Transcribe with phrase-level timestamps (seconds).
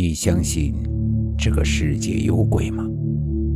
[0.00, 0.76] 你相信
[1.36, 2.84] 这个世界有鬼吗？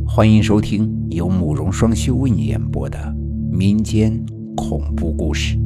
[0.05, 2.99] 欢迎收听由慕容双修为你演播的
[3.49, 4.21] 民间
[4.53, 5.57] 恐怖故事。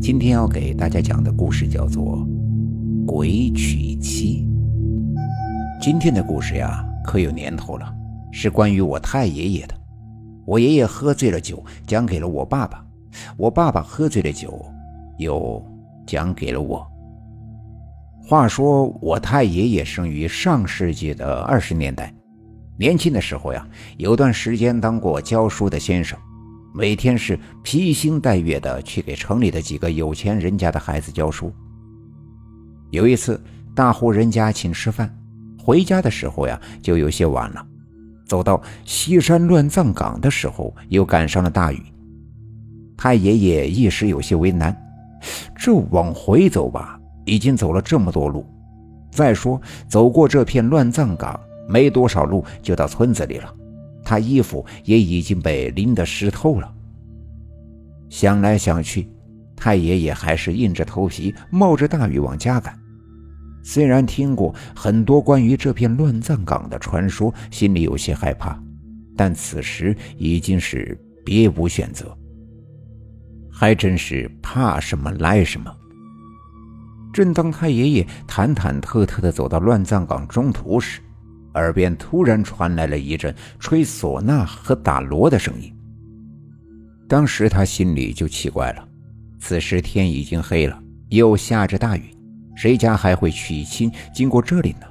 [0.00, 2.26] 今天要给大家讲的故事叫做
[3.06, 4.44] 《鬼娶妻》。
[5.80, 7.86] 今天的故事呀，可有年头了，
[8.32, 9.76] 是关于我太爷爷的。
[10.44, 12.84] 我爷爷喝醉了酒，讲给了我爸爸；
[13.36, 14.60] 我爸爸喝醉了酒，
[15.18, 15.64] 又
[16.04, 16.84] 讲给了我。
[18.26, 22.10] 话说，我太爷爷生于上世纪的二十年代，
[22.78, 26.18] 年轻的时候呀，有段时间当过教书的先生，
[26.74, 31.52] 每天是披星戴月的去给城里的几个有钱人家的孩子教书。
[32.90, 33.38] 有一次，
[33.74, 35.14] 大户人家请吃饭，
[35.62, 37.66] 回家的时候呀，就有些晚了。
[38.26, 41.82] 走到西山乱葬岗的时候，又赶上了大雨。
[42.96, 44.74] 太爷爷一时有些为难，
[45.54, 46.98] 这往回走吧。
[47.24, 48.46] 已经走了这么多路，
[49.10, 51.38] 再说走过这片乱葬岗，
[51.68, 53.54] 没多少路就到村子里了。
[54.04, 56.70] 他衣服也已经被淋得湿透了。
[58.10, 59.08] 想来想去，
[59.56, 62.78] 太爷爷还是硬着头皮冒着大雨往家赶。
[63.62, 68.62] 虽然听过很多关于这片乱葬岗的传说，心里有些害怕，
[69.16, 72.14] 但此时已经是别无选择。
[73.50, 75.74] 还真是怕什么来什么。
[77.14, 81.00] 正当太爷爷忐忐忑忑地走到乱葬岗中途时，
[81.54, 85.72] 耳边突然传来了一阵吹唢呐和打锣的声音。
[87.08, 88.88] 当时他心里就奇怪了：
[89.38, 90.76] 此时天已经黑了，
[91.10, 92.02] 又下着大雨，
[92.56, 94.86] 谁家还会娶亲经过这里呢？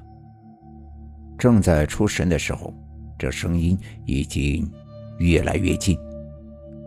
[1.38, 2.74] 正在出神的时候，
[3.20, 4.66] 这声音已经
[5.18, 5.98] 越来越近。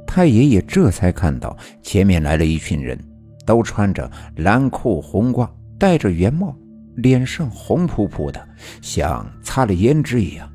[0.07, 2.99] 太爷爷这才看到前面来了一群人。
[3.47, 6.55] 都穿着蓝裤红褂，戴着圆帽，
[6.97, 8.49] 脸上红扑扑的，
[8.83, 10.51] 像擦了胭脂一样。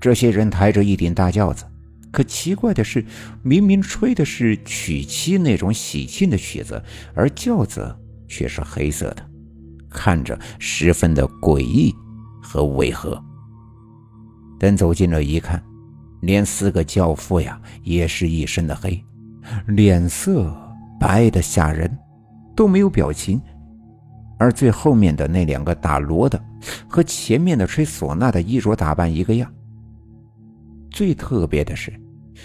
[0.00, 1.64] 这些人抬着一顶大轿子，
[2.10, 3.04] 可奇怪的是，
[3.42, 6.82] 明明吹的是娶妻那种喜庆的曲子，
[7.14, 7.94] 而轿子
[8.26, 9.22] 却是黑色的，
[9.90, 11.94] 看着十分的诡异
[12.42, 13.22] 和违和。
[14.58, 15.62] 等走近了一看，
[16.22, 19.04] 连四个轿夫呀，也是一身的黑，
[19.66, 20.69] 脸色。
[21.00, 21.90] 白的吓人，
[22.54, 23.40] 都没有表情，
[24.38, 26.38] 而最后面的那两个打锣的，
[26.86, 29.50] 和前面的吹唢呐的衣着打扮一个样。
[30.90, 31.90] 最特别的是，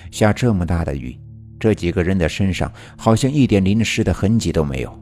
[0.09, 1.19] 下这么大的雨，
[1.59, 4.99] 这几个人的身上好像一点淋湿的痕迹都没有。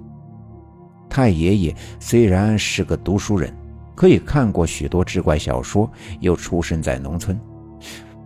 [1.07, 3.53] 太爷爷虽然是个读书人，
[3.93, 5.87] 可以看过许多志怪小说，
[6.21, 7.39] 又出生在农村，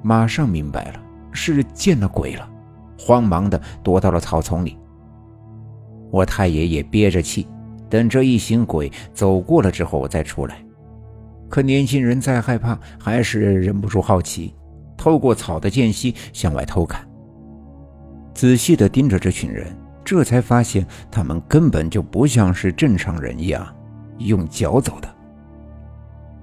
[0.01, 2.49] 马上明白了是见了鬼了，
[2.97, 4.77] 慌忙的躲到了草丛里。
[6.11, 7.47] 我太爷爷憋着气，
[7.89, 10.57] 等这一行鬼走过了之后我再出来。
[11.49, 14.53] 可年轻人再害怕，还是忍不住好奇，
[14.97, 17.07] 透过草的间隙向外偷看。
[18.33, 19.67] 仔细的盯着这群人，
[20.03, 23.67] 这才发现他们根本就不像是正常人一样
[24.19, 25.09] 用脚走的，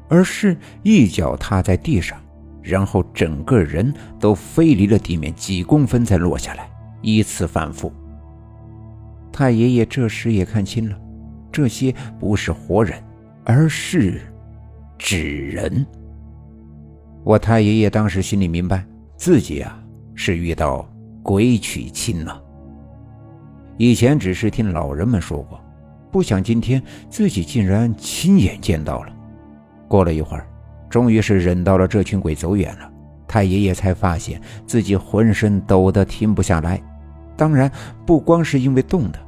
[0.09, 2.19] 而是一脚踏在地上，
[2.63, 6.69] 然后整个人都飞离了地面几公分再落下来，
[7.03, 7.93] 依次反复。
[9.35, 10.97] 太爷爷这时也看清了，
[11.51, 13.03] 这些不是活人，
[13.43, 14.21] 而是
[14.97, 15.85] 纸人。
[17.25, 18.87] 我太爷爷当时心里明白，
[19.17, 19.77] 自己啊
[20.15, 20.89] 是遇到
[21.21, 22.41] 鬼娶亲了。
[23.77, 25.61] 以前只是听老人们说过，
[26.13, 26.81] 不想今天
[27.11, 29.13] 自己竟然亲眼见到了。
[29.89, 30.47] 过了一会儿，
[30.89, 32.89] 终于是忍到了这群鬼走远了，
[33.27, 36.81] 太爷爷才发现自己浑身抖得停不下来。
[37.37, 37.71] 当然，
[38.07, 39.19] 不光是因为冻的。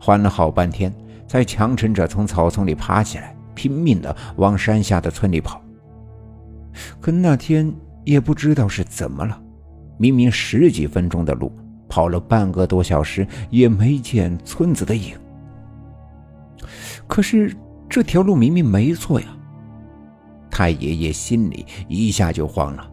[0.00, 0.94] 缓了好半天，
[1.26, 5.60] 才强撑着从草丛里爬起来，拼命的往山下的村里跑。
[7.00, 7.72] 可那天
[8.04, 9.40] 也不知道是怎么了，
[9.96, 11.52] 明明十几分钟的路，
[11.88, 15.16] 跑了半个多小时也没见村子的影。
[17.06, 17.54] 可是
[17.88, 19.26] 这条路明明没错呀！
[20.50, 22.90] 太爷爷心里一下就慌了，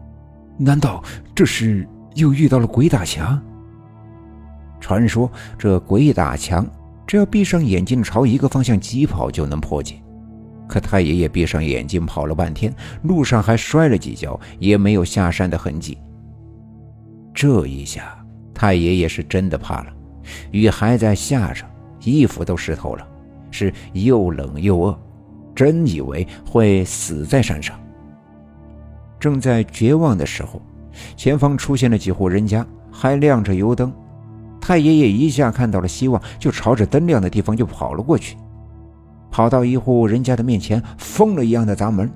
[0.58, 1.02] 难道
[1.34, 3.40] 这是又遇到了鬼打墙？
[4.86, 5.28] 传说
[5.58, 6.64] 这鬼打墙。
[7.08, 10.00] 只要闭上眼睛朝一个方向疾跑就能破解，
[10.68, 12.72] 可太爷爷闭上眼睛跑了半天，
[13.02, 15.98] 路上还摔了几跤，也没有下山的痕迹。
[17.34, 18.16] 这一下，
[18.54, 19.86] 太爷爷是真的怕了。
[20.52, 21.64] 雨还在下着，
[22.04, 23.04] 衣服都湿透了，
[23.50, 24.98] 是又冷又饿，
[25.52, 27.76] 真以为会死在山上。
[29.18, 30.62] 正在绝望的时候，
[31.16, 33.92] 前方出现了几户人家，还亮着油灯。
[34.66, 38.36] 太爷爷一下看到了希望，就朝着灯亮的地方就跑了过去。
[39.30, 42.10] 跑到一户人家的面前，疯了一样的砸门。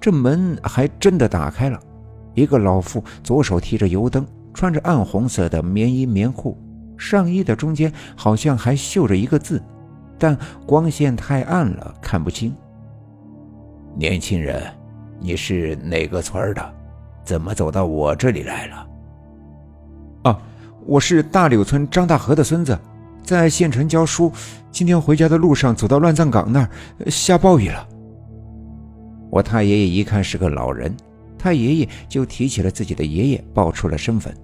[0.00, 1.78] 这门还真的打开了，
[2.34, 6.58] 一个老妇左手提着油灯，穿着暗红色的棉衣棉裤，
[6.98, 9.62] 上衣的中间好像还绣着一个字，
[10.18, 10.36] 但
[10.66, 12.52] 光线太暗了，看不清。
[13.94, 14.60] 年轻人，
[15.20, 16.74] 你是哪个村的？
[17.22, 18.88] 怎么走到我这里来了？
[20.84, 22.78] 我是大柳村张大河的孙子，
[23.22, 24.32] 在县城教书。
[24.70, 26.68] 今天回家的路上，走到乱葬岗那儿，
[27.10, 27.86] 下暴雨了。
[29.30, 30.94] 我太爷爷一看是个老人，
[31.38, 34.34] 太爷爷就提起了自己的爷爷，报出了身份。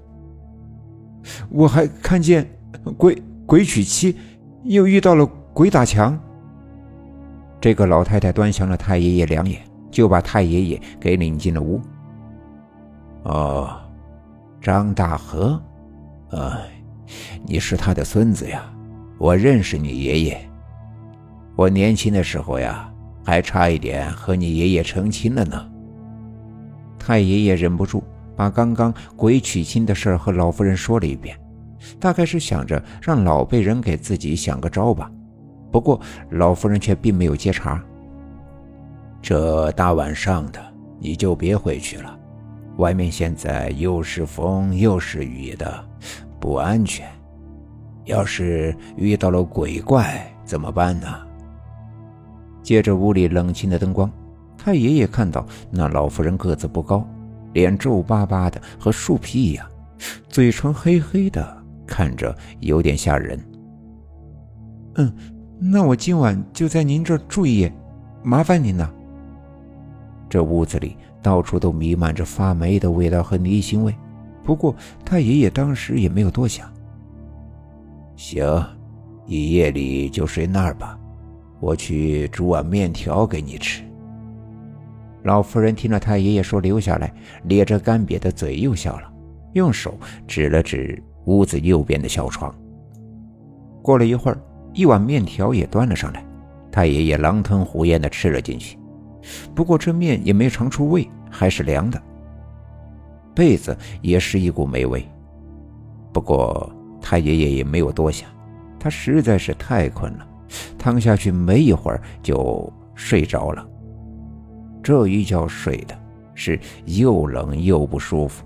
[1.48, 2.48] 我还看见
[2.96, 4.16] 鬼鬼娶妻，
[4.64, 6.18] 又遇到了鬼打墙。
[7.60, 9.60] 这个老太太端详了太爷爷两眼，
[9.90, 11.80] 就把太爷爷给领进了屋。
[13.24, 13.76] 哦，
[14.60, 15.60] 张大河，
[16.30, 16.68] 哎，
[17.46, 18.70] 你是他的孙子呀，
[19.18, 20.50] 我认识你爷爷。
[21.56, 22.92] 我年轻的时候呀，
[23.24, 25.68] 还差一点和你爷爷成亲了呢。
[26.98, 28.04] 太爷爷忍不住
[28.36, 31.36] 把刚刚鬼娶亲的事和老夫人说了一遍，
[31.98, 35.10] 大概是想着让老辈人给自己想个招吧。
[35.72, 37.82] 不过老夫人却并没有接茬。
[39.22, 40.60] 这大晚上的，
[41.00, 42.18] 你就别回去了，
[42.78, 45.84] 外面现在又是风又是雨的，
[46.40, 47.06] 不安全。
[48.04, 51.08] 要是遇到了鬼怪怎么办呢？
[52.62, 54.10] 借着屋里冷清的灯光，
[54.56, 57.06] 太爷爷看到那老妇人个子不高，
[57.52, 59.66] 脸皱巴巴的，和树皮一样，
[60.28, 63.38] 嘴唇黑黑的，看着有点吓人。
[64.94, 65.12] 嗯。
[65.60, 67.72] 那我今晚就在您这儿住一夜，
[68.22, 68.94] 麻烦您了。
[70.28, 70.96] 这屋子里
[71.28, 73.94] 到处都弥漫着发霉的味道和泥腥味，
[74.42, 76.66] 不过太爷爷当时也没有多想。
[78.16, 78.42] 行，
[79.26, 80.98] 你夜里就睡那儿吧，
[81.60, 83.82] 我去煮碗面条给你吃。
[85.24, 87.12] 老夫人听了太爷爷说留下来，
[87.44, 89.12] 咧着干瘪的嘴又笑了，
[89.52, 92.54] 用手指了指屋子右边的小床。
[93.82, 94.40] 过了一会儿。
[94.74, 96.24] 一碗面条也端了上来，
[96.70, 98.78] 太爷爷狼吞虎咽地吃了进去。
[99.54, 102.00] 不过这面也没尝出味，还是凉的。
[103.34, 105.06] 被子也是一股霉味。
[106.12, 106.70] 不过
[107.00, 108.28] 太爷爷也没有多想，
[108.80, 110.26] 他实在是太困了，
[110.78, 113.64] 躺下去没一会儿就睡着了。
[114.82, 115.96] 这一觉睡的
[116.34, 118.44] 是又冷又不舒服，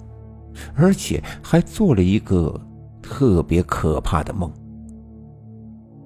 [0.74, 2.60] 而且还做了一个
[3.00, 4.52] 特别可怕的梦。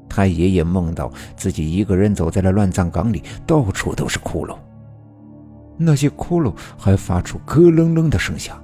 [0.08, 4.56] 太爷爷梦到自己一个人走在了乱葬岗里，到处都是窟窿，
[5.76, 8.62] 那些窟窿还发出咯楞楞的声响，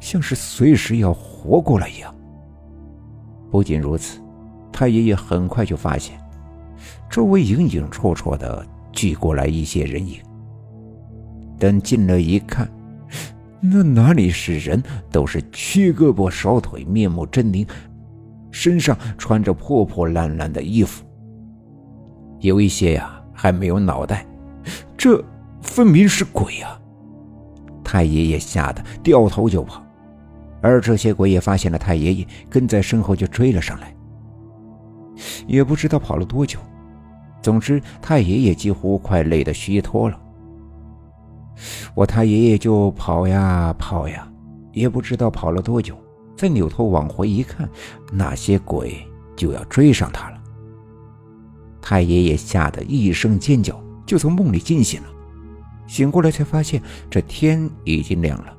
[0.00, 2.14] 像是随时要活过来一样。
[3.50, 4.20] 不仅如此，
[4.72, 6.20] 太爷爷很快就发现，
[7.10, 10.18] 周围影影绰绰的聚过来一些人影。
[11.58, 12.70] 等进了一看，
[13.60, 17.66] 那哪里是人，都是缺胳膊少腿、面目狰狞。
[18.52, 21.04] 身上穿着破破烂烂的衣服，
[22.40, 24.26] 有一些呀还没有脑袋，
[24.96, 25.22] 这
[25.62, 26.78] 分明是鬼呀！
[27.84, 29.82] 太爷爷吓得掉头就跑，
[30.60, 33.94] 而这些鬼也发现了太爷爷，跟在身后就追了上来。
[35.46, 36.58] 也不知道跑了多久，
[37.42, 40.20] 总之太爷爷几乎快累得虚脱了。
[41.94, 44.30] 我太爷爷就跑呀跑呀，
[44.72, 45.96] 也不知道跑了多久。
[46.36, 47.68] 再扭头往回一看，
[48.10, 48.96] 那些鬼
[49.36, 50.38] 就要追上他了。
[51.82, 55.08] 太爷爷吓得一声尖叫，就从梦里惊醒了。
[55.90, 56.80] 醒过来才发现
[57.10, 58.56] 这天已经亮了。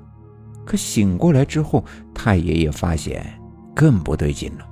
[0.65, 1.81] 可醒过来之后，
[2.13, 3.25] 太爷爷发现
[3.73, 4.67] 更不对劲了。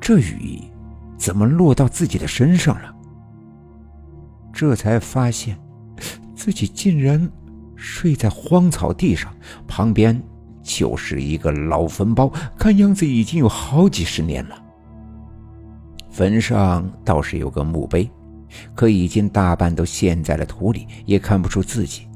[0.00, 0.62] 这雨
[1.18, 2.94] 怎么落到自己的身上了？
[4.52, 5.58] 这才发现
[6.36, 7.28] 自己竟然
[7.74, 9.34] 睡在荒草地上，
[9.66, 10.22] 旁边。
[10.66, 14.56] 就是一个老坟包，看样子已经有好几十年了。
[16.08, 18.10] 坟上倒是有个墓碑，
[18.74, 22.08] 可已经大半都陷在了土里，也看不出自己。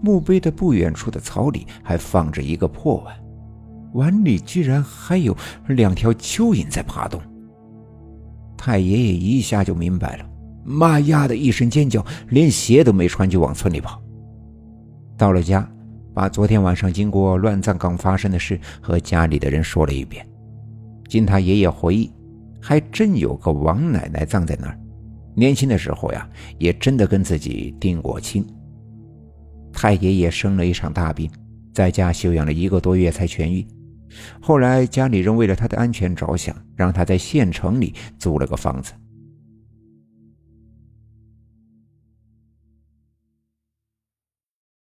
[0.00, 3.14] 墓碑的不远处的草里还放着一个破碗，
[3.94, 5.36] 碗里居然还有
[5.68, 7.20] 两条蚯蚓在爬动。
[8.56, 10.26] 太爷爷一下就明白了，
[10.64, 14.02] 妈呀的一声尖叫，连鞋都没穿就往村里跑。
[15.16, 15.68] 到了家。
[16.14, 20.22] 把昨天晚上经过乱葬岗发生的事和家里的人说了一遍。
[21.08, 22.12] 经他爷爷回忆，
[22.60, 24.78] 还真有个王奶奶葬在那儿。
[25.34, 28.44] 年轻的时候呀，也真的跟自己定过亲。
[29.72, 31.30] 太爷爷生了一场大病，
[31.72, 33.66] 在家休养了一个多月才痊愈。
[34.40, 38.92] 后来家里人为了他的安全着想，让他在县城里租了个房子。